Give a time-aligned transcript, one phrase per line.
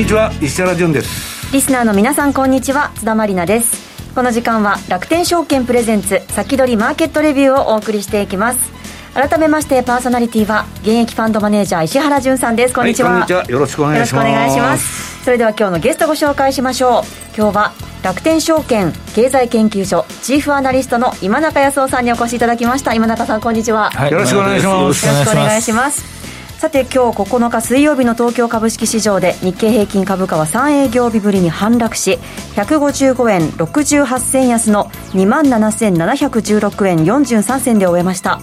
[0.00, 1.52] にちは石原潤です。
[1.52, 2.90] リスナーの皆さんこんにちは。
[2.94, 4.14] 津田まりなです。
[4.14, 8.72] この時間は楽天証券プレゼンツ先取りマーケットレビューをお送りしていきます。
[9.12, 12.74] 改めましてパーソナリティは現役ファンドマネージャー石原潤さんです。
[12.74, 13.44] こんにちは、はい、ちは。
[13.44, 15.22] よろしくお願いします。
[15.22, 17.36] それでは今日のゲストご紹介しましょう。
[17.36, 17.72] 今日は
[18.02, 22.94] 楽天証券経済研究所チーフアナリストの今中康夫さんにお越しいただきました。
[22.94, 25.06] 今中さんこんにちは、はい、よろしくお願いします。
[25.06, 26.19] よろしくお願いします
[26.60, 32.18] さて今日9日水曜日の東京株式市場で日経平均株価は3営業日ぶりに反落し
[32.54, 38.40] 155円68銭安の2万7716円43銭で終えました。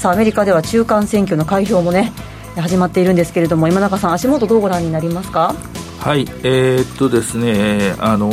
[0.00, 2.12] さあアメリカでは中間選挙の開票もね
[2.56, 5.54] 始まっているんですけれども今中さん足元どうご覧になりますか？
[6.00, 8.32] はいえー、っとですねあの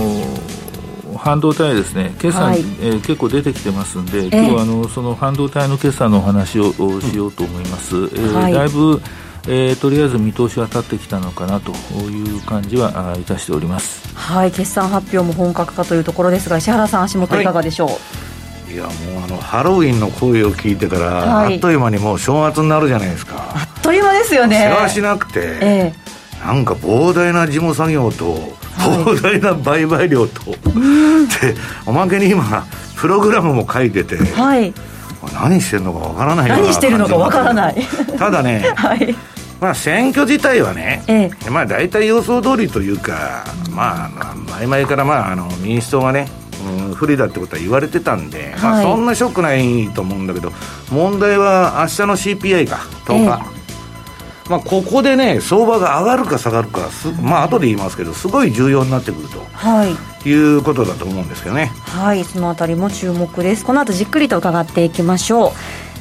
[1.16, 7.96] 半導体ですね、決算、はい、えー、結構出てきてますんで、今日はあのその半導体の決算のお話をしようと思います。
[7.96, 9.00] えー、はい、だいぶ
[9.50, 14.16] えー、とりあえず見通しは立ってきたのかなという感じはいたしております。
[14.16, 17.44] はい決算発表も本格化というところですが石原さん足元い。
[17.46, 18.28] かがでしょう、はい
[18.70, 18.90] いやも
[19.22, 23.54] うあのハロウィンの声を聞いてから、はい、あっという間にもう正月になるじゃないですか。
[23.56, 24.58] あっという間ですよね。
[24.58, 25.94] 世話しなくて、え
[26.42, 28.36] え、なんか膨大な事務作業と、
[28.78, 30.58] 膨大な売買量と、で
[31.86, 32.68] おまけに今
[32.98, 34.74] プログラムも書いてて、はい、
[35.34, 37.76] 何してるのかわからない何してるのかわからない。
[38.20, 39.16] ただね、 はい
[39.60, 46.28] まあ、選挙自体はね、ええ、まあ、大体予想通りというか、まあ、前々から、まあ、あの民主党がね、
[46.90, 50.52] うん、不利だってことは言われてたんで、はい、まあ、そんなショックないと思うんだけど、
[50.92, 53.54] 問題は明日の CPI か、10日。
[53.54, 53.58] え
[54.50, 61.72] まあ、ここでね、相場が上がるか下がるか、すまあ後で言いますけど、すごい重要になってくると、はい、いうことだと思うんですけどね。
[61.84, 63.66] はい、そのあたりも注目です。
[63.66, 65.52] この後じっくりと伺っていきましょう。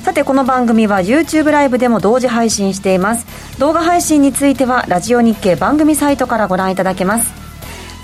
[0.07, 3.59] さてこの番組は YouTube ライブでも同時配信しています。
[3.59, 7.35] 動画配信についてはラジオ日経番組サイトからご覧いただけます。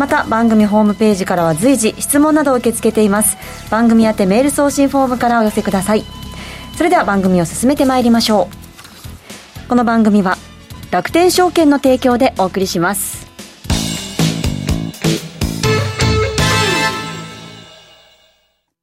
[0.00, 3.36] また番組ホームページからは随時質問などを受け付けています。
[3.70, 6.02] 番組宛てメール送信フォームからお寄せください。
[6.76, 8.48] それでは番組を進めてまいりましょ
[9.64, 9.68] う。
[9.68, 10.38] この番組は
[10.90, 13.28] 楽天証券の提供でお送りします。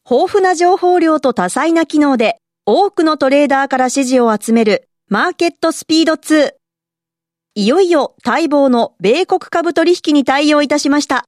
[0.10, 2.40] 豊富な情報量と多彩な機能で
[2.72, 6.52] 多くのトレーダーから支持を集めるマーケットスピード2。
[7.56, 11.26] いよいよ待望の米国株取引に対応いたしました。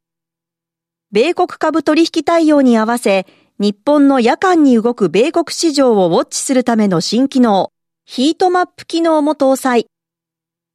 [1.12, 3.25] 米国株取引対応に合わせ、
[3.57, 7.72] 日本の夜間に動く米国市場をウォッチするための新機能、
[8.06, 9.88] ヒートマップ機能も搭載。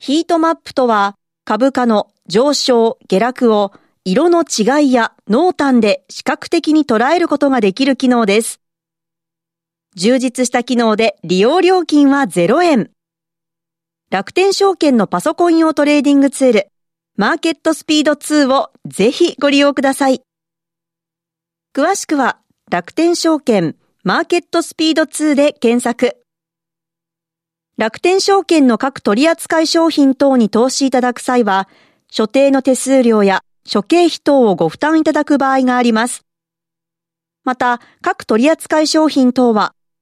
[0.00, 3.71] ヒートマップとは、株価の上昇、下落を
[4.05, 8.59] 色の違いや濃淡で視覚的に捉えることができる機能です。
[9.96, 12.90] 充実した機能で利用料金は0円。
[14.10, 16.68] 楽天証券のパソコン用トレーディングツール、
[17.16, 20.20] マーケットスピード2をぜひご利用ください。
[21.74, 22.38] 詳しくは
[22.70, 23.74] 楽天証券
[24.04, 26.18] マーケットスピード2で検索。
[27.78, 31.70] 楽天証券の各取扱商品等に投資いただく際は、
[32.10, 36.26] 所定の手数料や諸経費等をご負担いただく場合があります。
[37.44, 39.72] また、各取扱商品等は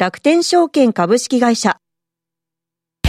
[0.00, 1.76] 楽天証券株式会社
[3.04, 3.08] ウ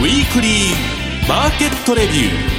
[0.00, 2.58] ィークリーマーケットレビュー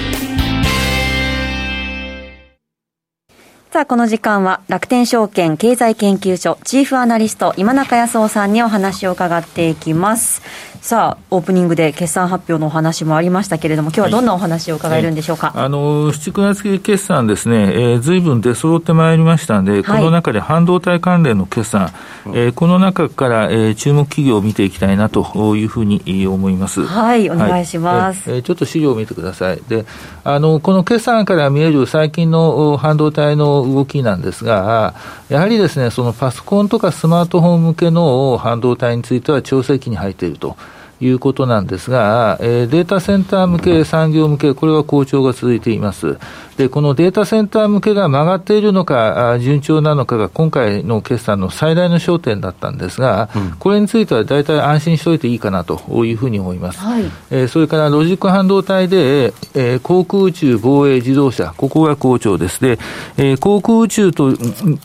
[3.71, 10.41] さあ、この時間は楽天証券経済研究所チーフアナリスト今中康夫さんにお話を伺っていきます。
[10.81, 15.47] さあ、オープニングで決算発表のお話もありましたけれども、今日はどんなお話を伺えるんでしょうか？
[15.47, 21.91] はいはい、あの、7、9月期決算ですね、えー、随分出揃ってまいりましたんで、この中で半導体関連の決算、はい、
[22.33, 26.85] えー、この中から、えー、注目企業を見ていきたいなというふうに思います。
[26.85, 28.31] はい、お願いします。
[28.31, 29.61] えー、ちょっと資料を見てください。
[29.67, 29.85] で、
[30.23, 34.95] あの、この決算から見える最近の半導体の動きなんですが、
[35.27, 40.55] やはりですね、そのパソコンとかスマートフォン向けの半導体については調整期に入っていると。
[41.01, 46.18] いうことなんですが、えー、データセンター向け、産業向け、これは好調が続いています。
[46.59, 56.79] で、このデータセンター向けが曲がっているのか、順調なのかが今回の決算の最大の焦点だったんですが、うん、これについては大体安心しておいていいかなというふうに思います。
[56.79, 62.59] はい、えー、それからロジック半導体で、えー、航空宇宙、防衛、自動車、ここが好調です。
[62.59, 62.77] で、
[63.15, 64.31] えー、航空宇宙と、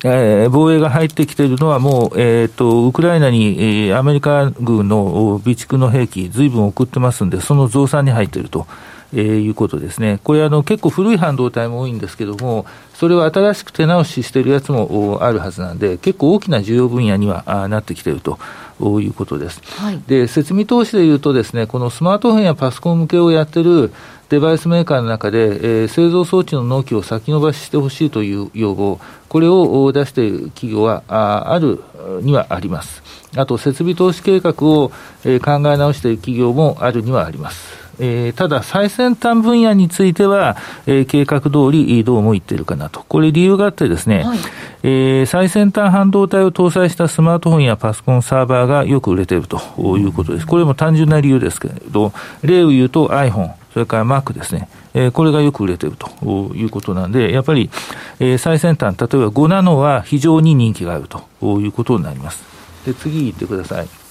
[0.05, 8.69] えー、防衛が入ってきているのはもう、えー、と、ウクライナに、えー、アメリカ軍の備蓄の兵器、ずいぶん送ってますんで、その増産に入っていると。
[9.15, 10.19] えー、いうことですね。
[10.25, 18.39] これあの、結構古い半導体も多いんですけども、それを新しく手直ししているやつもあるはずなんで、結構大きな需要分野にはなってきていると
[19.01, 19.63] いうことです。
[19.77, 23.93] はい、で、設備投資でいうとですね、このスマートフォンやパソコン向けをやってる
[24.31, 31.83] デバイスメーカーの中で、えー、製造装置の納期を先延ばししてほしいという要望、これを出している企業はあある
[32.23, 33.03] にはあります。
[33.37, 34.93] あと、設備投資計画を、
[35.25, 37.84] えー、考え直している企業もあるにはあります。
[37.99, 40.57] えー、ただ、最先端分野については、
[40.87, 43.05] えー、計画通りどうもいっているかなと。
[43.09, 44.39] これ理由があってですね、はい、
[44.83, 49.59] えー、最先端半導体を搭載したスマートフォンやパソコンサーバーがよく売れていると
[49.99, 50.47] いうことです。
[50.47, 52.13] これも単純な理由ですけれど、
[52.43, 54.69] 例を言うと iPhone、それから Mac ですね。
[54.95, 57.71] えー、これがよく売れているということなんで、やっぱり、
[58.21, 61.25] えー、最先端、例えば5ナノは非常に人気があると
[61.61, 62.45] いうことになります。
[62.87, 64.04] で、次行ってください。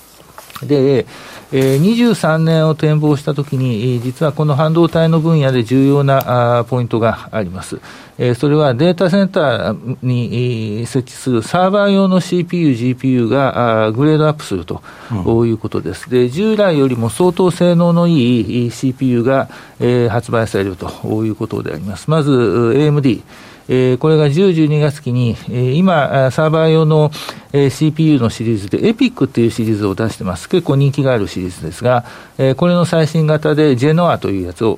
[0.64, 1.06] で、
[1.52, 7.80] えー、23年を展望したときに、実はこの半導体の分野で重要なあポイントがあります。
[8.18, 14.82] えー、それはデータセンターに設置するサーバー用の CPU、GPU があグレードアップすると、
[15.12, 16.10] うん、いうことです。
[16.10, 19.50] で、従来よりも相当性能のいい CPU が、
[19.80, 20.88] えー、発売されると
[21.24, 22.10] いうことであります。
[22.10, 23.22] まず、AMD。
[23.70, 27.12] えー、これが10、12月期に、えー、今、サーバー用の、
[27.54, 30.50] えー、CPU のシリーズで、EPIC っていうシリーズを出してます。
[30.50, 32.04] 結構人気があるシリーズですが、
[32.38, 34.76] えー、これの最新型で Genoa というやつを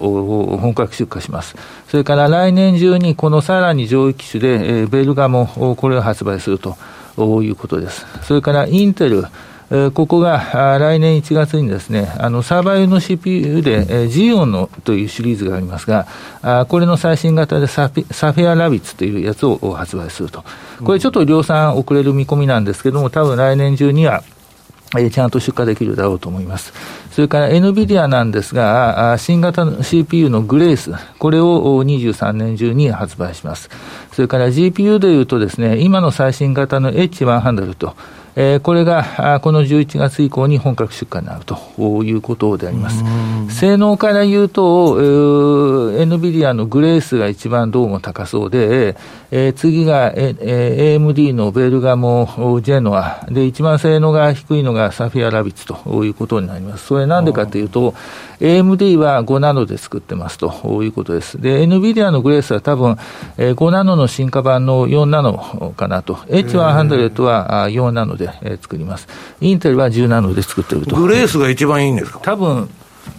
[0.61, 1.55] 本格出荷します。
[1.87, 6.77] それから来年中にこのさらに上位機種で、えー、ベルガもこれを発売すると
[7.43, 8.05] いうことです。
[8.23, 9.25] それからインテル、
[9.93, 16.05] ここが来年1月にですね、あのサーバー用の CPU で、ジオンのというシリーズがありますが、
[16.67, 20.43] これの最新型でサフェアラビッツというやつを発売すると。
[20.83, 24.23] これちょっと量産遅れる見込みなんですけども、多分来年中には、
[25.11, 26.71] ちゃんと出荷できるだろうと思います。
[27.11, 33.69] それから NVIDIA なんですが、新型の CPU のグレース、これを23年中に発売します。
[34.11, 37.95] それから GPU でいうとですね、今の最新型の H100 と、
[38.35, 43.03] えー、これがこの11月以降に本格出荷になるということであります。
[43.49, 48.97] 性能から言うと、えー、NVIDIA のグレースが一番どうも高そうで、
[49.31, 56.87] えー、次が、えー、AMD のベルガモ、ジェノア、で、一番性能が低いのがサフィアラビッツということになります。
[56.87, 57.93] それなんでかというと、
[58.39, 61.39] AMD は5ナノで作ってますということです。
[61.41, 62.97] で、NVIDIA のグレースは多分、
[63.37, 66.15] えー、5ナノの進化版の4ナノかなと。
[66.15, 69.07] H100 は4ナノで、えー、作ります。
[69.41, 70.95] インテルは10ナノで作ってると。
[70.95, 72.19] グレースが一番いいんですか？
[72.21, 72.69] 多分、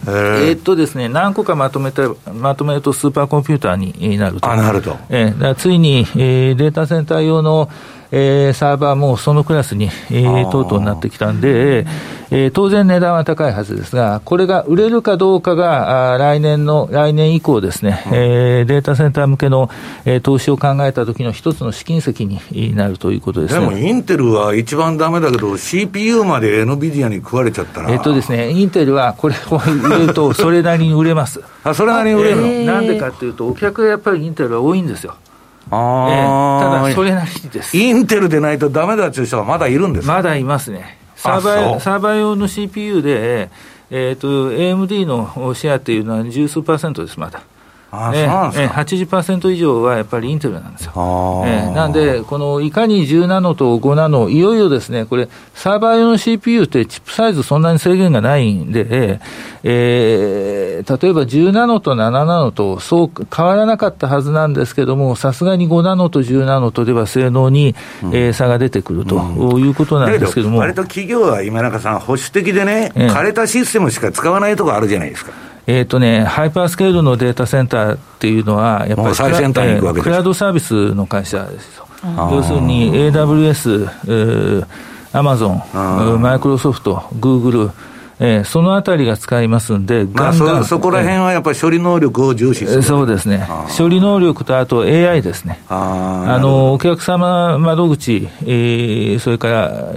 [0.06, 4.50] えー、っとですね、何個かまとめて、まとめるとスーパーコンピューターになると。
[4.50, 4.96] あ、なると。
[5.08, 7.70] えー、ついに、えー、データセンター用の
[8.10, 11.86] えー、サーバーもそのクラスに、えー、とうとうなってきたんで、
[12.30, 19.70] えー、当然値段は高いはずですが、これが売れるかどうかが、あ来年の、来年以降ですね、うん、えー、データセンター向けの、
[20.04, 27.90] えー、投資を考えた時の一つの試金石になるということです、ね、でもインテルは一番だめだけど、CPU まで NVIDIA に食われちゃったら。
[27.90, 31.40] えっとですね、インテルはこれを売れると、それなりに売れます。
[31.62, 35.14] あ、それなりに売れるの、えー、なんでかっていうと、お客がやっぱりインテルは多いんですよ。
[35.70, 37.76] あえー、ただ、それなりです。
[37.76, 40.98] インテルでないとだめだという人はまだいるんですまだいますね。
[41.16, 43.50] サーバーサーバー用の CPU で、
[43.90, 47.42] えーと、AMD のシェアっていうのは十数パーセントです、まだ。
[47.96, 50.92] あえー、えー、80%以上はやっぱりインテルなんですよ。
[51.46, 59.20] えー、なんで、このいかに10ナノと5ナノ、いよいよですね、これ、サーバー用の CPU ってチップサイズそんなに制限がないんで、
[59.62, 70.58] えー、例えば10ナノと7ナノとそう変わらなかったはずなんですけども、さすがに5ナノと10ナノとでは性能に、うん、えー、差が出てくると、うん、いうことなんですけども。
[70.58, 75.32] 割と企業は今中さん、保守的でね、枯れたシステムしか使わないところあるじゃないですか。
[75.66, 80.04] えっ、ー、とね、ハイパースケールのデータセンターっていうのは、やっぱり最先端に行くわけです。
[80.04, 81.86] クラウドサービスの会社ですよ。
[82.30, 84.66] 要するに AWS、えー、
[85.12, 85.62] アマゾン、
[86.20, 87.70] マイクロソフト、グーグル、
[88.18, 93.46] えー、そのあたりが使いますんで、まあ、そそこら辺はやっぱり処理能力を重視する、そうですね、
[93.76, 99.94] 処理能力とあと AI ですね、あのお客様窓口、えー、それから、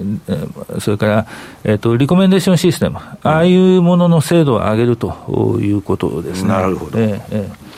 [0.79, 1.27] それから、
[1.63, 6.49] えーと、リコメンデーションシステム、ああいうものの精度を上げるということですね。
[6.49, 7.68] なるほど、えーえー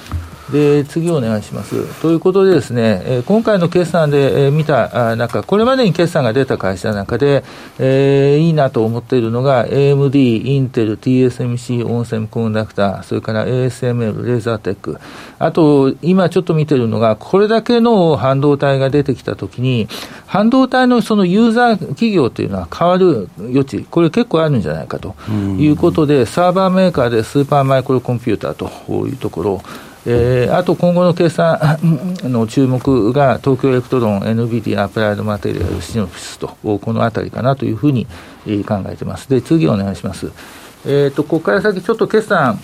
[0.52, 2.02] で次お願いします。
[2.02, 7.44] ということでですね、えー、今回の決算で、えー、見た中、これまでに決算が出た会社の中で、
[7.80, 15.00] えー、いいなと思っているのが、AMD、インテル、TSMC、オンセムコンダクター、それから ASML、レーザーテック、
[15.40, 19.88] あと、今ちょっと見てるのが、これだけの半導体が出てきたときに、
[20.28, 29.62] 半導体のそのユーザー企業というのは変わる余地、これ結構あるんじゃないかということで、サーバーメーカーでスーパーマイクロコンピューターというところ、
[30.06, 31.60] えー、あと今後の計算
[32.24, 38.08] の注目が東京エレクトロン、NVIDIA、アプライドマテリアル、シノプシスと、このあたりかなというふうに
[38.68, 39.30] 考えてます。
[39.30, 40.32] で、次お願いします。
[40.86, 42.60] えっ、ー、と、ここから先ちょっと決算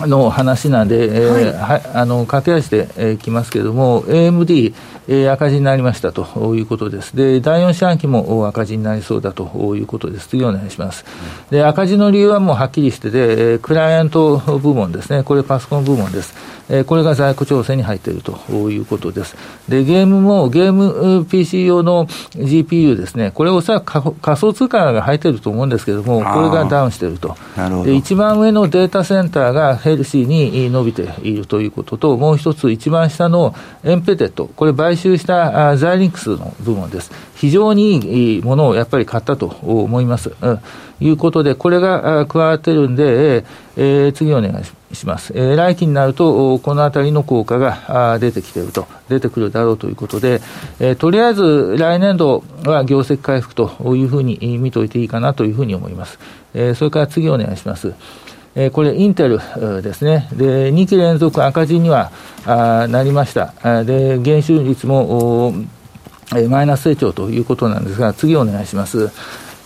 [0.00, 4.74] の話なんで、えー、はい、あの駆け足で、えー、きますけれども、AMD、
[5.08, 7.16] えー、赤字になりましたということです。
[7.16, 10.28] で、第4四半期も赤字になりそうだということです。
[10.28, 11.04] 次お願いします。
[11.50, 16.34] で、赤字の理由はもうはっきりしてて、クライアント部門ですね、これパソコン部門です。
[16.68, 18.38] えー、これが在庫調整に入っていると
[18.70, 19.36] いうことです。
[19.68, 27.36] で、ゲームも、ゲーム PC 用の GPU ですね、これおそらく仮想通貨が入っていると思うんですけれども、これがダウンしていると。
[27.84, 33.54] で、一番上のデータセンターがヘルシーに伸びているということと、もう一つ、一番下の
[33.84, 37.10] エンペテット、これ買収したザイリンクスの部門です。
[37.36, 40.32] 非常にいいものをやっぱり買ったと思います。
[40.40, 40.60] うん
[41.00, 43.44] いうことで、これが加わってるんで、
[43.76, 45.32] えー、次お願いします。
[45.34, 50.40] えー、来期になると、このあたりの効果が出てきていると、出てくるだろうということで、
[50.80, 56.18] えー、とりあえず来年度は業績回復というふうに見といていいかなというふうに思います。
[56.54, 57.92] えー、それから次お願いします。
[58.58, 59.38] え、これ、インテル
[59.82, 60.30] ですね。
[60.32, 62.10] で、2期連続赤字には
[62.46, 63.84] あなりました。
[63.84, 65.52] で、減収率も、
[66.34, 69.10] えマイナス成長ということなんですが、次お願いします。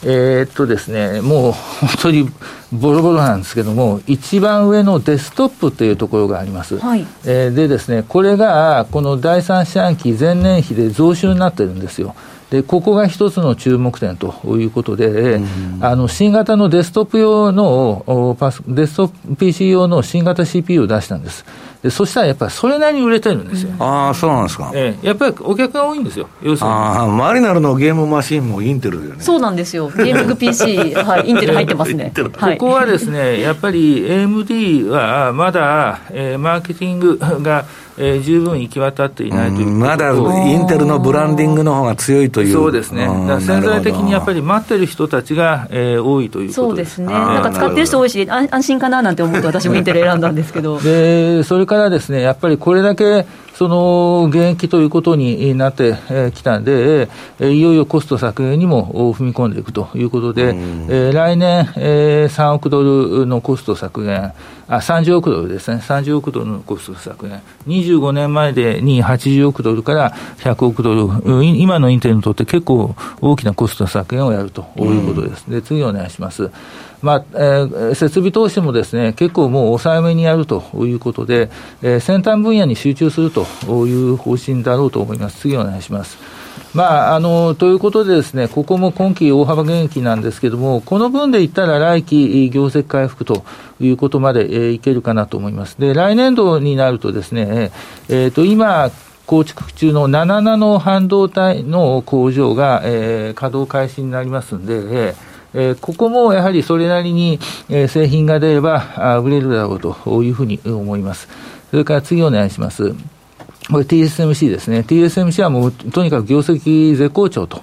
[0.02, 2.28] えー、っとですね、もう本当に
[2.72, 6.78] ボロボロなんですけども、一番上のデスクトップというところがあります。
[6.78, 12.14] はい、えー、でですね、これがこの第三四半期前年比で増収になってるんですよ。
[12.50, 18.36] で、ここが一つの注目点ということで、うん、あの、新型のデスクトップ用の、
[18.66, 21.44] デスクトップ PC 用の新型 CPU を出したんです。
[21.82, 26.74] でそしたらやっぱりそれなりに売れてるんですよ、ああ、そうなんですか、ええ、やっぱりお客が多いんですよ、要するに。
[26.74, 29.22] ああ、マリナルのゲームマシンもインテルだよね。
[29.22, 32.12] そうなんですよ、ゲーミング PC、 はい、インテル入ってますね。
[32.36, 37.64] はい、ここはですね、やっぱり AMD はまだ、えー、マーケティングが、
[38.02, 42.52] えー、十分行き渡っていないというまだインテルのブランディングの方が強いという。
[42.52, 43.06] そうですね、
[43.40, 50.80] 潜在的にやっぱり待ってる人たちが、えー、多いというそうですね、なんか使ってる人多いし、安心かななんて思って、私もインテル選んだんですけど。
[50.80, 53.26] でそれからですね、やっぱりこれだけ
[53.60, 55.94] その現役ということになって
[56.34, 60.54] きたんで、いよいよコスト削減にも踏み込んでいくということで、
[60.88, 62.82] え来年、え3億ド
[63.18, 64.32] ルのコスト削減、
[64.66, 75.50] あ30億ドルですね、30億ドルのコスト削減、25年前でに80億ドルから100億ドル、今のインテルにとって結構大きなコスト削減をやるということです。
[75.50, 76.50] で次お願いします。
[77.02, 81.50] まあえー、設備投資もですね結構もう抑えめにやるということで、
[81.82, 83.46] えー、先端分野に集中すると
[83.86, 85.40] いう方針だろうと思います。
[85.40, 86.18] 次お願いします。
[86.72, 93.44] まあ、あのということでです、ね、ここも今期大幅減益なんですけれども、この分で言ったら来期、業績回復と
[93.80, 95.80] いうことまで、えー、いけるかなと思います。
[95.80, 97.72] で来年度になるとですね、
[98.08, 98.90] えーと、今、
[99.26, 107.38] 構築中の7ナノ半導体の工場が、えー、稼働開始になりますんで、えーえー、ここもやはりそれなりに、
[107.68, 111.28] えー、製品が出ればあ売れるだろうというふうに思います。
[111.70, 112.94] それから次お願いします。
[113.70, 114.80] これ TSMC ですね。
[114.80, 117.62] TSMC はもうとにかく業績絶好調と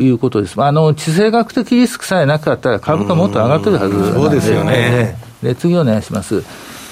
[0.00, 0.62] いうことです。
[0.62, 5.16] あの、地政学的リスクさえなかったら株価もっと上がってるはずそうですよね。
[5.42, 6.44] で、次お願いします。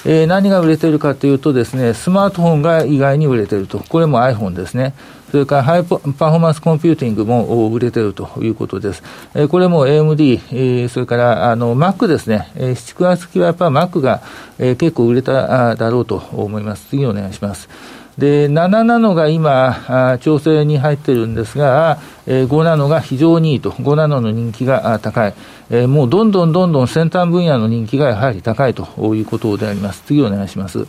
[0.05, 3.79] えー、何が売れてるかというとですね、スマートフォンが意外に売れてると。
[3.79, 4.93] これも iPhone ですね。
[5.33, 9.01] それからハイパフォーマンスコンピューティングも売れているということです。
[9.33, 12.51] え、これも AMD、え、それからあの Mac ですね。
[12.53, 14.21] えー、7、月期はやっぱ Mac が、
[14.59, 16.85] え、結構売れただろうと思います。
[16.89, 17.67] 次お願いします。
[18.15, 21.97] で、7ナノが今、調整に入ってるんですが、
[22.27, 25.33] 5ナノが非常にいいと、5ナノの人気が高い、
[25.87, 30.03] もうどんどんどんどん先端分野の人気がやはり高いということであります。
[30.05, 30.85] 次お願いします。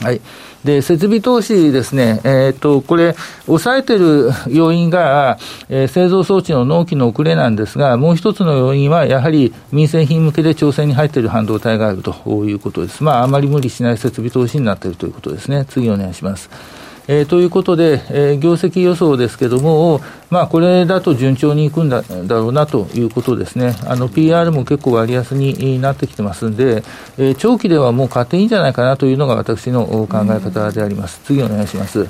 [0.00, 0.20] はい。
[0.64, 13.02] で、設備投資ですね、えっ、ー、と、これ、抑えてる要因が、えー、製造装置の納期の遅れなんですが、もう一つの要因は、やはり民生品向けで調整に入っている半導体があるということです。
[13.02, 15.64] まあ、あまり無理しない設備投資になっているということですね。
[15.68, 16.48] 次お願いします。
[17.08, 26.84] えー、ということで、えー、業績予想ですけども、まあ、これだと順調にいくんだだろうなということですね、あの PR も結構割安になってきてますんで、
[27.18, 31.20] えー、長期ではもう買っていいんじゃないかなというのが私の考え方であります。
[31.24, 32.06] 次お願いします。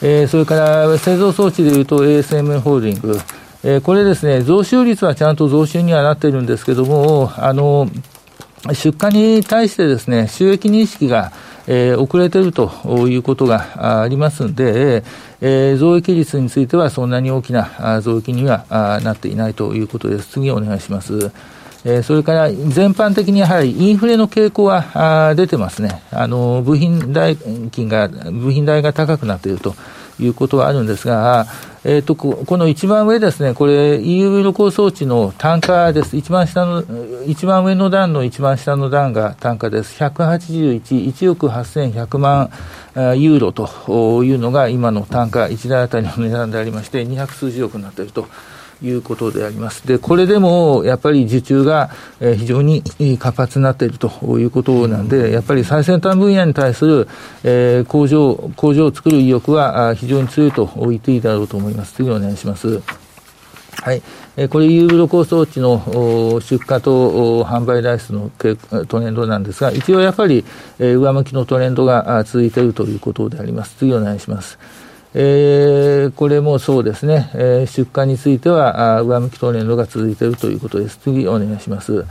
[0.00, 3.18] えー、それから製造装置でいうと ASM ホールディング、
[3.64, 7.88] えー、これですね、増収率はちゃんと増収にはなってるんですけども、あの、
[8.74, 11.32] 出荷に対してですね、収益認識が、
[11.66, 12.70] えー、遅れていると
[13.08, 15.04] いうことがありますんで、
[15.40, 20.28] えー、増益率についてはそんなに大きな増益にはなっていないということです。
[20.28, 21.30] 次お願いします。
[21.84, 26.02] えー、それから全般的にやはりインフレの傾向は出てますね。
[26.10, 27.36] あの、部品代
[27.70, 29.74] 金が、部品代が高くなっていると。
[30.20, 31.46] いうことはあるんですが、
[31.84, 36.16] えーと、ここの一番上ですね、これ EUV 露光装置の単価です。
[36.16, 36.82] 一番下の、
[37.26, 40.02] 一番上の段の一番下の段が単価です。
[40.02, 42.50] 181、1億8100万
[43.16, 48.26] ユーロというのが今の単価、1台当たりの値段でありまして、200数十億になっていると。
[48.82, 49.86] いうことであります。
[49.86, 52.82] で、これでもやっぱり受注が非常に
[53.18, 57.08] 活発になっているということなんで、やっぱり最先端分野に対する、
[57.44, 61.94] え工場、工場を作る意欲は非常に強いと言っていいだろうと思います。
[61.94, 62.80] 次お願いします。
[63.80, 64.02] はい。
[64.50, 68.30] これ、ユーブロ構装置の出荷と販売台数の
[68.88, 70.44] トレンドなんですが、一応やっぱり
[70.78, 73.76] 上向きのトレンドが続いているということであります。
[73.78, 74.58] 次お願いします。
[75.14, 80.98] えー、これもそうですね、えー、出荷については上向きトレンドが続いているということです。
[80.98, 82.04] 次お願いします。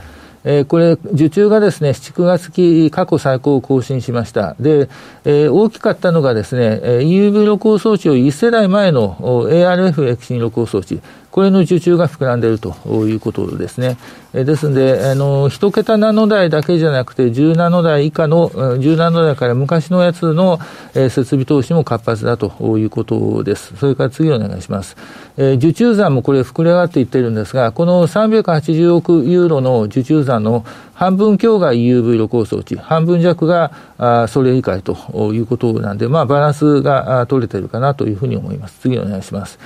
[0.44, 4.54] えー、これ、受注がですね、7、9月期過去最高を更新しました。
[4.60, 4.88] で、
[5.24, 11.00] えー、大きかったのがですね、EUV 露光装置を1世代前の ARF 液晶露光装置、
[11.30, 12.74] これの受注が膨らんでいると
[13.06, 13.96] いうことですね。
[14.34, 20.58] えですので、あの、一桁ナノ台だけじゃなくて、10ナノ台以下の、10ナノ台から昔のやつの、
[20.94, 23.74] え設備投資も活発だということです。
[23.76, 24.96] それから次お願いします。
[25.36, 38.78] え受注残もこれ膨れ上がっていってるんですが、この380億ユーロの受注残の半分強が EUV 露光装置、半分弱があそれ以下ということなんで、まあ、バランスが取れてるかなというふうに思います。
[38.80, 39.58] 次お願いします。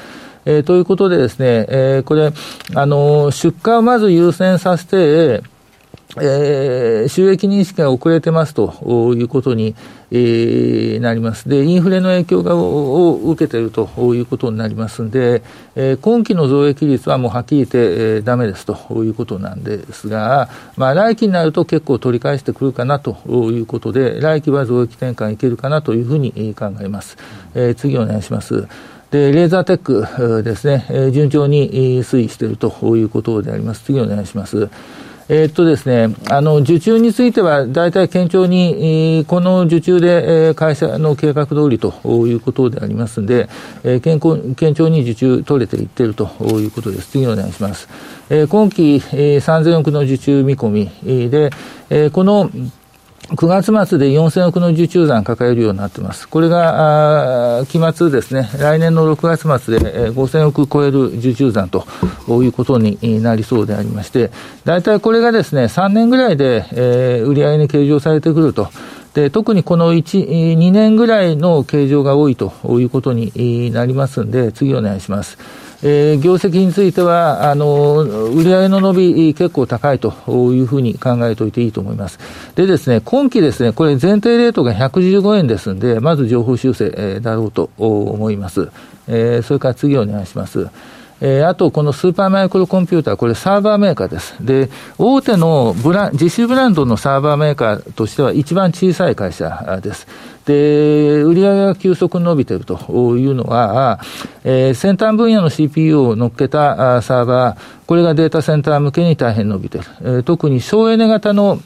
[0.45, 2.33] えー、ということでですね、えー、これ、
[2.75, 5.43] あの、出荷をまず優先させて、
[6.21, 9.75] えー、収益認識が遅れてますということに、
[10.11, 11.49] えー、なります。
[11.49, 15.43] で、インフレの影響がを受けているということになりますんで、
[15.75, 27.17] えー、今期の増益率はもうはっきり言って、えー、ダメですということなんですが、まあ、来期になると結構取り返してくるかなということで、来期は増益転換いけるかなというふうに考えます。
[27.55, 28.69] えー、次お願いします。
[29.13, 33.83] で、レーザーテックですね、え、順調に推移しているということであります。
[33.85, 34.71] 次お願いします。
[35.29, 41.93] えー、っとですね、あの、受注については、大体堅調に、この受注で、会社の計画通りと
[42.27, 43.51] いうことでありますんで、
[43.85, 47.11] え、健康、堅調に受注取れていっているということです。
[47.11, 47.91] 次お願いします。
[48.31, 51.51] え、今期、え、3000億の受注見込みで、
[51.91, 52.51] え、この、
[53.31, 56.29] 9月末で4000億の受注残抱えるようになってます。
[56.29, 61.87] これが、期末ですね、来年の6月末で5000億超える受注残と
[62.43, 64.31] いうことになりそうでありまして、
[64.65, 68.69] 大体これがですね、3年ぐらいで、えー、売上に計上されてくると。
[69.15, 75.39] で、特にこの1、2年ぐらいの計上が多いということになりますんで、次お願いします。
[75.85, 80.15] えー、業績については、あの、売上の伸び結構高いと
[80.53, 82.19] いうふうに考えておいていいと思います。
[82.55, 88.69] でですね、今期ですね、これ前提レートが115円ですんで、まず情報修正だろうと思います。
[89.09, 90.69] えー、それから次お願いします。
[91.25, 94.35] えー、あと、このスーパーマイクロコンピューター、これサーバーメーカーです。
[94.41, 100.09] で、大手のブラ自主ブランドのサーバーメーカーとしては一番小さい会社です。
[100.47, 104.01] で、売上が急速に伸びているというのは、
[104.45, 109.87] えー、先端分野の CPU を乗っけたサーバー、これがデータセンター向けに大変伸びている。
[110.01, 111.61] えー、特に省エネ型の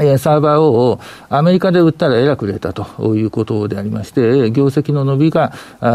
[0.00, 5.52] えサーバーをアメリカで売ったらえらく売れたということでありまして、業績の伸びが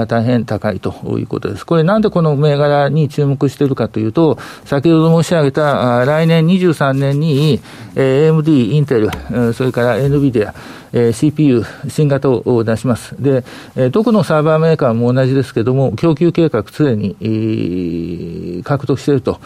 [0.08, 1.66] 大変高いということです。
[1.66, 7.60] これなんでこの銘柄に注目しているかというと、先ほど申し上げた来年23年に
[7.96, 10.54] AMD、インテル、それから NVIDIA、
[10.94, 13.16] えー、CPU、新型を出します。
[13.22, 13.44] で、
[13.76, 19.40] えー、どこのサーバーメーカーも同じですけども、供給計画常に、えー、獲得していると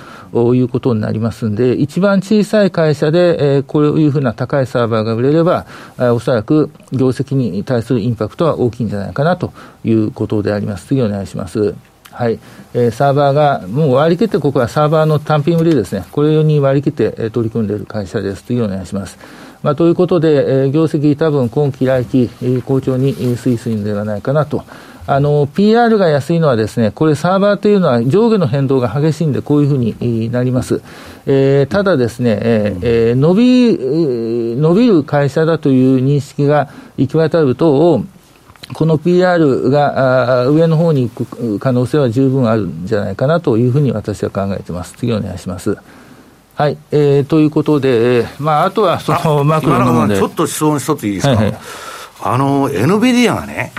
[0.53, 5.65] いうことになりますんで、一番小さい会社で、えー、こういうふうな高いサーバーが売れれば、
[5.97, 9.53] えー、おそらく業績に対するインパクトは大きいんじゃないかなと
[9.83, 10.87] いうことであります。
[10.87, 11.75] 次お願いします。
[12.13, 12.39] はい、
[12.75, 18.43] えー、サーバーが、もう割り切って、ここはサーバーの単品売りですね、これに割り切って、えー、取り組んでいる会社です。
[18.43, 19.17] 次お願いします。
[19.63, 24.63] まあ、ということで、えー、業績多分今期来期、えー、好調に推移するのではないかなと。
[25.05, 30.81] あの、PR が安いのはですね、これサーバーというのは上下の変動が激しいんで、こういうふうになります。
[31.25, 33.77] えー、ただですね、えー、伸び、
[34.61, 38.03] 伸びる会社だという認識が行き渡ると、
[38.73, 44.93] この PR が上の方に行く可能性は十分あるんじゃないかなというふうに私は考えてます。
[44.93, 45.77] 次お願いします。
[46.55, 51.57] はい、えー、ということで、まあ、あとはそのマクロのちょっと質問一ついいですか、はいはい、
[52.21, 53.73] あの、NVIDIA がね、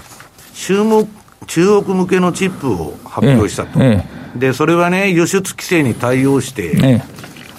[0.54, 1.08] 中国
[1.46, 7.02] 中国向けのチップを発表したと、ええ、でそれはね、輸出規制に対応して、え、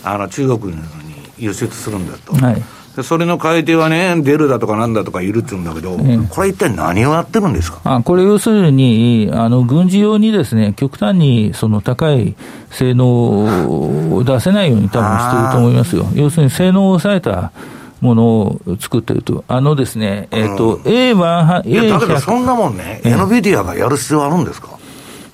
[0.03, 0.81] あの中国に
[1.37, 2.33] 輸出するんだと。
[2.33, 5.97] はいそれの買い手はね、デルだとかなんだとかいるって言うんだけど、
[6.29, 7.79] これ一体何をやってるんですか？
[7.83, 12.35] あこれ要するに、あの軍事用にですね、極端にその高い
[12.71, 16.07] 性能を出せないように多分してると思いますよ。
[16.13, 17.51] 要するに性能を抑えた
[18.01, 19.43] ものを作ってると。
[19.47, 24.69] あのですね、えっ、ー、と、うん、A1、いや、だけどそんなもんね、エノビディアがやる必要あるんですか？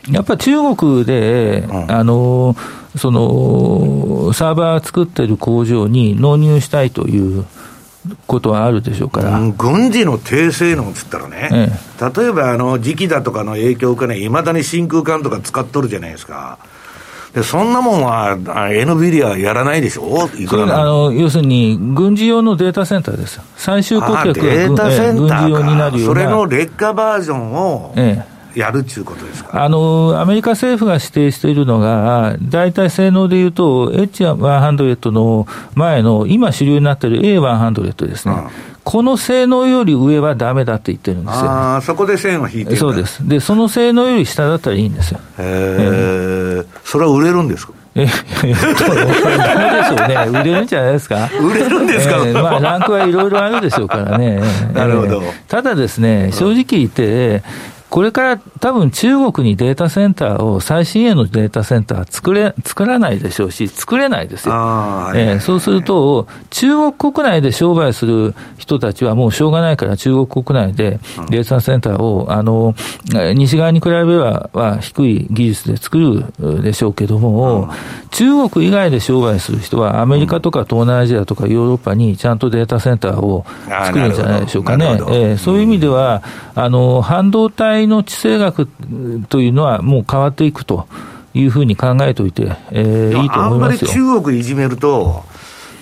[0.09, 2.55] やっぱり中国で、うん、あの、
[2.97, 7.45] その、サーバー作ってる工場に納入したいという
[8.27, 9.39] ことはあるでしょうから。
[9.39, 16.57] うん、軍事の低性能っつったらね、ええ、例えばあの時期だとかの影響を受けない、いまだに真空管とか使っとるじゃないですか。
[17.33, 26.21] でそんなもんは、NVIDIA やらないでしょ、いくらあの要するに、軍事用のデータセンターですよ、最終顧客はデータセンター軍事用になるような。
[26.21, 29.63] それの劣化バージョンを、ええやるっていうことですか？
[29.63, 38.33] あのアメリカ政府が指定しているのが、大体性能でいうと、H100 の前の、今主流になっている A100 ですね。
[38.35, 38.47] うん
[38.83, 43.25] この性能より上はだめだって言ってるんですよ、ああ、そこで線を引いてそうです。
[43.29, 45.19] で、その性能より下だったらいいんですよ。
[45.37, 47.73] へえ、それは売れるんですか？
[47.93, 50.39] え、どうでしょうね。
[50.39, 51.29] 売れるんじゃないですか？
[51.39, 54.41] 売れるんですか、えー、まあ、ランクはいろいろあるでしょうからね。
[54.73, 55.21] なるほど。
[55.47, 57.43] ただですね、正直言って、
[57.91, 64.53] これから多分中国にデータセンターを、最新鋭のデータセンター作れ、作らないでしょうし、作れないですよ。
[65.13, 72.75] えー、そうすると、中国国内で商売する人たちはもうしょうがないから中国国内でデータセンターを、あの、
[73.35, 77.73] 西側に比べればは低い技術で作るでしょうけども、
[78.11, 84.85] 中国以外で商売する人はアメリカとか東南アジアとかヨーロッパにちゃんとデータセンターを作るんじゃないでしょうかね。
[84.85, 86.23] えー、そういう意味では、
[86.55, 88.67] あの、半導体体の地政学
[89.27, 90.87] というのはもう変わっていくと
[91.33, 93.89] いうふうに考えておいて、えー、いいと思いますよ。
[93.91, 95.23] あんまり中国いじめると、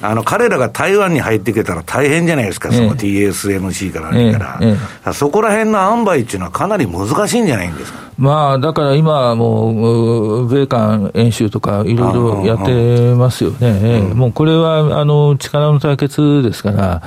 [0.01, 7.99] あの彼らが台湾に入ってきたら大変じゃないですか、その TSMC から何から、ええそこら辺の塩梅っていうのは、かなり難しいんじゃないんですか？
[8.17, 17.01] まあ、だから今、もう、米韓演習とか、いろいろやってますよね、うん、もうこれはあの力の対決ですから、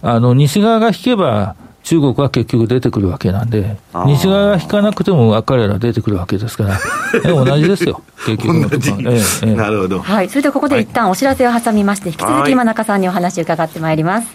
[0.00, 1.54] あの西側が引けば、
[1.88, 6.78] 中国は結局出てくるわけなんで、西側が引かなくても彼ら出てくるわけですから、
[7.24, 14.28] 同じですよ、結局のところ、ええ、なるほど、はい、それではここで一旦お知らせを挟みまして、引き続き今中さんにお話伺ってまいります。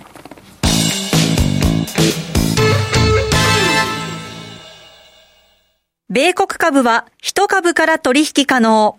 [6.10, 8.98] 米国株は一株から取引可能。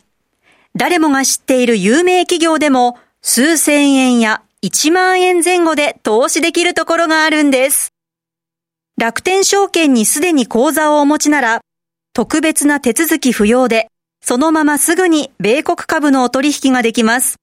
[0.76, 7.93] 誰もが知っている有名企業でも数千円や1万円前後で投資できるところがあるんです。
[8.96, 11.60] 楽天証券にすでに口座をお持ちなら、
[12.12, 13.88] 特別な手続き不要で、
[14.22, 17.34] そのまますぐに米国株のお取引ができます。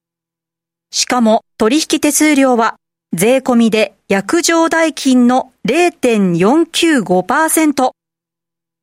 [0.91, 2.75] しかも取引手数料は
[3.13, 7.91] 税込みで約定代金の0.495%。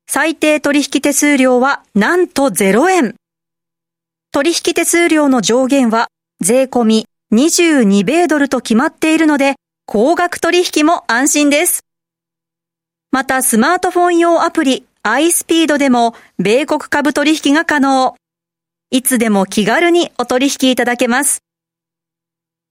[0.07, 3.15] 最低取引手数料はなんと0円。
[4.31, 6.07] 取引手数料の上限は
[6.39, 9.55] 税込み22米ドルと決まっているので、
[9.87, 11.81] 高額取引も安心です。
[13.11, 18.15] またスマートフォン用アプリ iSpeed でも米国株取引が可能。
[18.91, 21.41] いつでも気軽にお取引いただけます。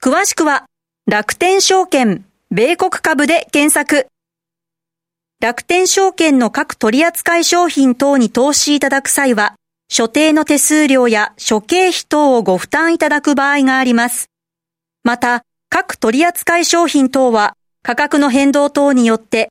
[0.01, 0.66] 詳しくは
[1.07, 4.07] 楽天証券米国株で検索。
[5.40, 9.55] 楽天証券の各取扱い商品等に投資いただく際は、
[9.88, 14.31] 所定の手数料や諸経費等をご負担いただく場合があります。
[15.03, 19.51] また、各取扱い商品等は価格の変動等によって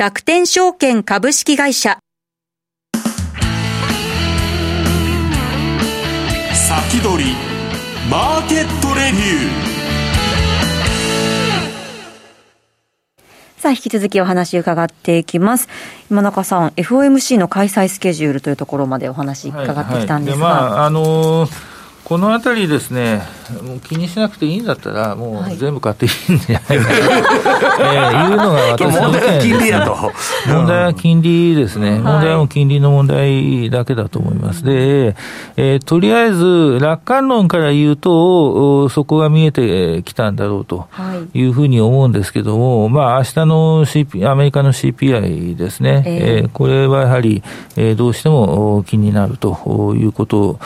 [0.00, 1.98] 楽天証券株式会社
[6.54, 7.32] 先取り
[8.10, 9.70] マーケットレビュー
[13.58, 15.68] さあ、引き続きお話伺っていきます。
[16.10, 20.46] 今中さん、FOMC の開催スケジュールというところまでお話伺ってきたんですが。
[20.46, 21.79] はいはい、まあ、あのー
[22.10, 23.22] このあたりですね、
[23.62, 26.90] もう気にしなくていいんだったら、もう全部買っていいんじゃないかと、
[27.84, 29.96] えー、いうのが私の意見金利やと。
[30.48, 32.00] 問題は金利ですね。
[32.00, 34.64] 問題はもう金利の問題だけだと思います。
[34.64, 35.14] で、
[35.56, 40.88] えー、とりあえず、楽観論から言うと、そこが見えてきたんだろうと
[41.32, 47.44] いうふうに思うんですけども、まあ、明日の、CP、アメリカの CPI ですね、えー、えー、これはやはり、
[47.76, 50.58] えー、どうしても気になるということ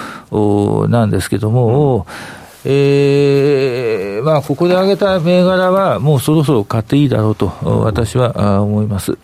[0.89, 2.07] なんですけどけども、
[2.65, 9.19] えー、まあ、ここで挙げた銘柄は、もうそろそろ買っていいだろうと、私は思います。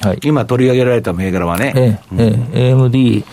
[0.00, 1.72] はい、今取り上げられた銘柄はね。
[1.76, 3.24] ええ、え AMD、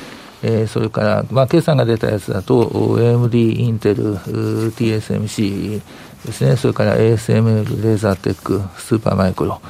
[0.43, 2.65] えー、それから、まあ、決算が出たやつだと、
[2.99, 5.81] AMD、インテル、TSMC
[6.25, 9.61] ですね、それから ASML、レーザーテック、スーパーマイクロ。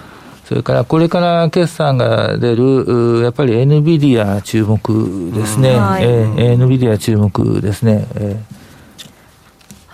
[0.47, 8.07] それからこれから決算が出る、やっぱり NVIDIA 注目ですね、はい、えー、NVIDIA 注目ですね。
[8.15, 8.57] えー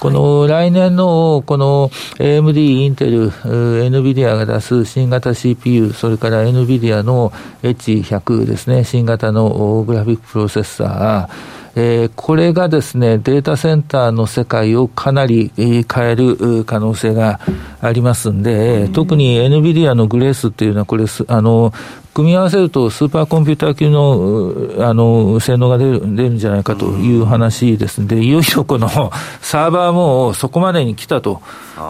[0.04, 1.88] この来年のこの
[2.18, 17.40] AMD、インテル、NVIDIA が出す新型 CPU、それから NVIDIA の H100 ですね、新型のグラフィックプロセッサー、えー、これがですね、データセンターの世界をかなり変える可能性が
[17.82, 21.74] ありますんで、特に NVIDIA のグレースっていうのは、これ、あの、
[22.14, 28.88] 組み合わせるとスーパーコンピューター級のあの性能が出る出るんじゃないかという話ですので、いよいよこの
[29.42, 31.42] サーバーもそこまでに来たと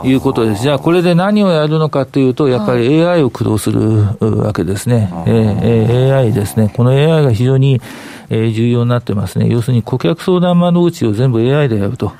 [0.05, 0.61] いうことです。
[0.61, 5.11] じゃあ、これで何をやるのかというと、やっぱり AI を駆動するわけですね。
[5.27, 6.71] えー、AI ですね。
[6.73, 7.81] この AI が非常に
[8.29, 9.47] えー、重要になってますね。
[9.49, 12.13] 要するに顧客相談窓口を全部 AI でやると。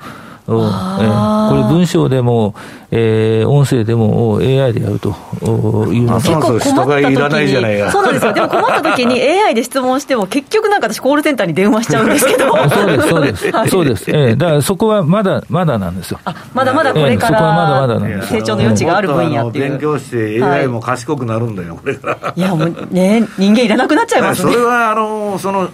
[0.45, 2.53] えー、これ文章でも、
[2.91, 8.33] えー、音声でも AI でやるというの結構人がいらないじゃないそうなんですよ。
[8.33, 12.53] でも困った時に AI で質問しても、結局なんか私コールセンターに電話しちゃうんですけど。
[12.69, 13.51] そうです、そうです。
[13.55, 14.03] はい、そうです。
[14.11, 16.19] えー、だからそこはまだ、まだなんですよ。
[16.25, 19.69] あ、まだまだこれから、えー、そこはまだまだなんです成長の余地がある分野っていう。
[19.69, 22.33] 勉強して AI も賢くなるんだよ、これから。
[22.35, 24.51] いや、もうね、人間いらなくなっちゃいますね。
[24.51, 25.69] それは、あの、その、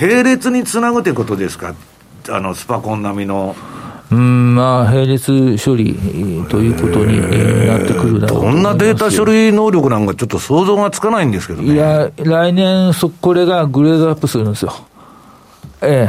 [0.00, 1.74] 並列につなぐということですか、
[2.28, 3.54] あのスパコン並みの。
[4.10, 5.94] うんまあ、並列処理
[6.48, 7.20] ということに
[7.66, 11.72] なってくるだろうどんなデータ処理能力なんか、ちょっと想像がつかないんですけどね。
[11.72, 14.72] いや、来年そ、これがグレードアップするんですよ。
[15.82, 16.08] え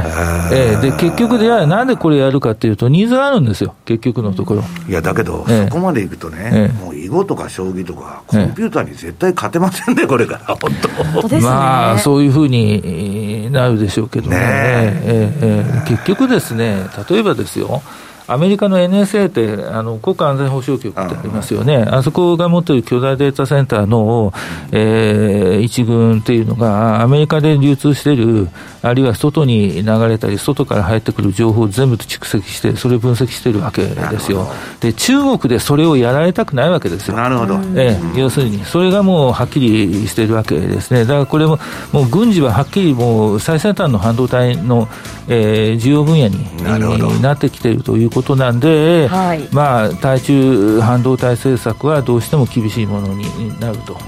[0.52, 0.56] え。
[0.56, 4.64] ええ、で結局では、なんでこれやるかっていうと、ニーズがあるんですよ、結局のところ。
[4.88, 10.72] いや、だけど、ええ、そこまでいくとね、ええ、もう囲碁とか将棋とか、コンピューターに絶対勝てませんね、これから、本
[11.22, 11.28] 当。
[11.28, 17.82] ね、まあ、そういうふうになるでしょうけどね、ねえええ、結局ですね、例えばですよ、
[18.28, 24.34] アメリカの NSA って、あの国家安全保障局ってありますよね、あそこが持っている巨大データセンターの、
[24.72, 28.48] えー、一群っていうのが、アメリカで流通している、
[28.82, 34.48] あるいは外に流れたり、外から入ってくる情報を全部蓄積して、それを分析しているわけですよ。
[34.80, 37.18] で、中国でそれをやられたくないわけですよ。
[37.18, 37.56] なるほど。
[37.76, 41.02] えー、要するに、それがもうはっきりしているわけですね。
[41.02, 41.60] だからこれも、
[41.92, 44.88] もう軍事ははっきりもう最先端の半導体の、
[45.28, 54.00] えー、需要分野になってきているということなんで、はい、まあ、対中半導体政策はどうしても厳しいものになるという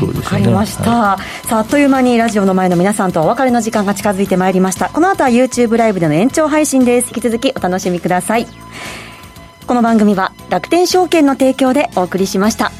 [0.00, 0.18] ことですね。
[0.18, 4.90] わ、かりました、はい、さあ、あっという間にラジオの前の皆さんとお別れの時間が近づいてまいりました。
[4.90, 7.08] この後は YouTube ライブでの延長配信です。
[7.08, 8.46] 引き続きお楽しみください。
[9.66, 12.72] この番組は楽天証券の提供でお送りしました。